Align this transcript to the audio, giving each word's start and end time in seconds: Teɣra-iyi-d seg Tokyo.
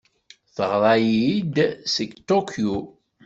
Teɣra-iyi-d 0.55 1.55
seg 1.93 2.11
Tokyo. 2.27 2.77